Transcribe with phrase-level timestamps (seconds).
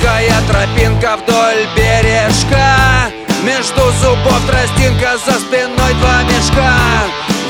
[0.00, 3.12] Узкая тропинка вдоль бережка.
[3.42, 6.72] Между зубов тростинка, за спиной два мешка.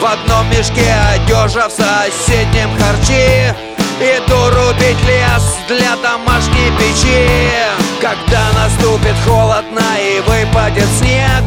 [0.00, 3.54] В одном мешке одежа, в соседнем харчи.
[4.00, 7.28] Иду рубить лес для домашней печи.
[8.00, 11.44] Когда наступит холодно и выпадет снег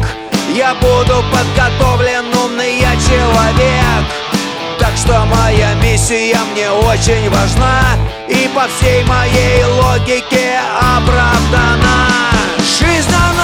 [0.54, 4.04] Я буду подготовлен, умный я человек.
[4.78, 7.80] Так что моя миссия мне очень важна
[8.28, 10.58] И по всей моей логике
[10.96, 12.08] оправдана.
[12.58, 13.43] Жизнь она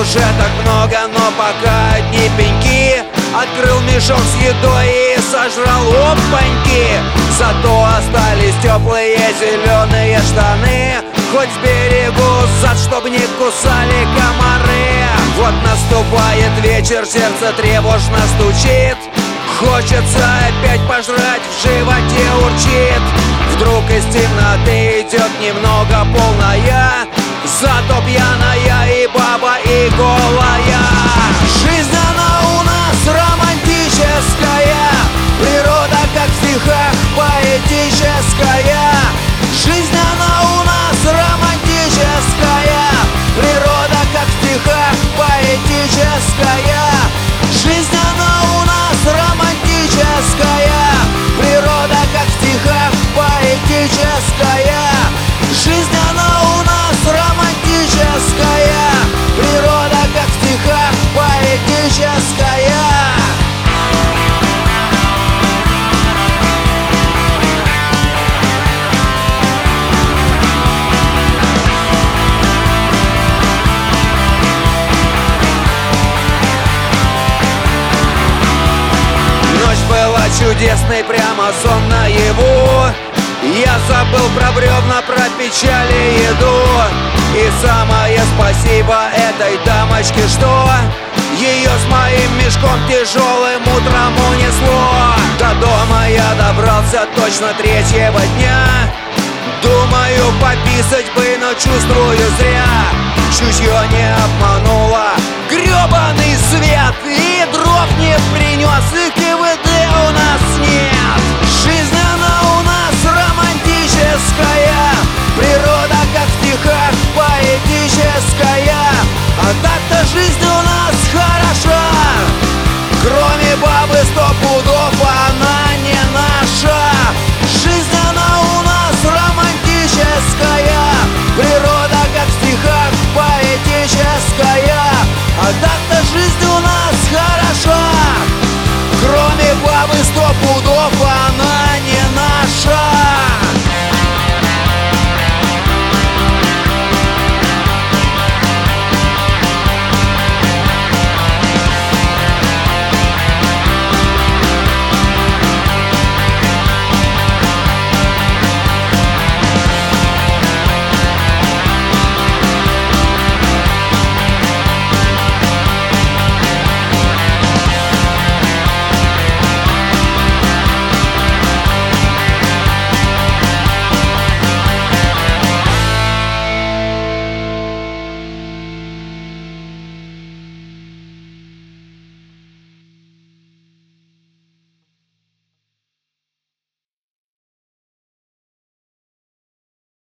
[0.00, 3.02] уже так много, но пока одни пеньки.
[3.34, 6.86] Открыл мешок с едой и сожрал опаньки.
[7.38, 10.96] Зато остались теплые зеленые штаны.
[11.32, 15.08] Хоть сберегу зад, чтоб не кусали комары.
[15.36, 18.96] Вот наступает вечер, сердце тревожно стучит.
[19.58, 23.02] Хочется опять пожрать, в животе урчит.
[23.54, 27.08] Вдруг из темноты идет немного полная.
[27.60, 28.77] Зато пьяная
[37.58, 38.77] поэтическая
[80.58, 82.92] была чудесной, прямо сон наяву.
[83.42, 86.64] Я забыл про бревна, про печали еду.
[87.34, 90.70] И самое спасибо этой дамочке, что
[91.38, 95.14] Ее с моим мешком тяжелым утром унесло.
[95.38, 98.64] До дома я добрался точно третьего дня.
[99.62, 102.64] Думаю, пописать бы, но чувствую зря.
[103.30, 105.37] Чутье не обмануло